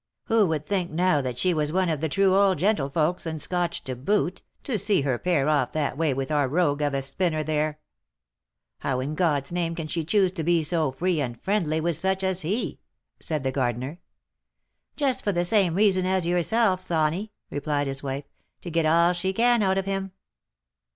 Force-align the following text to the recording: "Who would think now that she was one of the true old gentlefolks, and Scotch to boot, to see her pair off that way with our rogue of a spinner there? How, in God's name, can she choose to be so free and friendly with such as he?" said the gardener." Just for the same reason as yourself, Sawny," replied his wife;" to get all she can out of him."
"Who 0.29 0.47
would 0.47 0.65
think 0.65 0.89
now 0.89 1.21
that 1.21 1.37
she 1.37 1.53
was 1.53 1.71
one 1.71 1.87
of 1.87 2.01
the 2.01 2.09
true 2.09 2.33
old 2.35 2.57
gentlefolks, 2.57 3.27
and 3.27 3.39
Scotch 3.39 3.83
to 3.83 3.95
boot, 3.95 4.41
to 4.63 4.79
see 4.79 5.01
her 5.01 5.19
pair 5.19 5.47
off 5.47 5.73
that 5.73 5.95
way 5.95 6.11
with 6.11 6.31
our 6.31 6.47
rogue 6.47 6.81
of 6.81 6.95
a 6.95 7.03
spinner 7.03 7.43
there? 7.43 7.77
How, 8.79 8.99
in 8.99 9.13
God's 9.13 9.51
name, 9.51 9.75
can 9.75 9.85
she 9.85 10.03
choose 10.03 10.31
to 10.31 10.43
be 10.43 10.63
so 10.63 10.91
free 10.91 11.21
and 11.21 11.39
friendly 11.39 11.79
with 11.79 11.97
such 11.97 12.23
as 12.23 12.41
he?" 12.41 12.79
said 13.19 13.43
the 13.43 13.51
gardener." 13.51 13.99
Just 14.97 15.23
for 15.23 15.31
the 15.33 15.45
same 15.45 15.75
reason 15.75 16.07
as 16.07 16.25
yourself, 16.25 16.81
Sawny," 16.81 17.29
replied 17.51 17.85
his 17.85 18.01
wife;" 18.01 18.25
to 18.63 18.71
get 18.71 18.87
all 18.87 19.13
she 19.13 19.31
can 19.33 19.61
out 19.61 19.77
of 19.77 19.85
him." 19.85 20.13